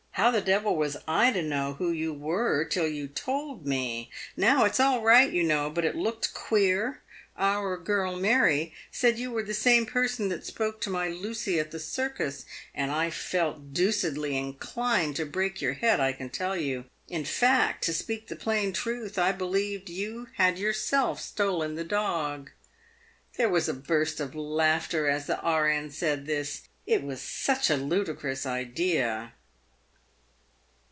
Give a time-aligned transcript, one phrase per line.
[0.21, 4.11] "How the devil was I to know who you were till you told me?
[4.37, 7.01] Now it's all right, you know; but it looked queer.
[7.37, 11.71] Our girl, Mary, said you were the same person that spoke to my Lucy at
[11.71, 12.45] the circus,
[12.75, 16.85] and I felt deucedly inclined to break your head, I can tell you.
[17.07, 21.85] In fact, to speak the plain truth, I be lieved you had yourself stolen the
[21.85, 22.51] dog."
[23.37, 25.89] There was a burst of laughter as the E.N.
[25.89, 26.63] said this.
[26.85, 29.33] It was such a ludicrous idea.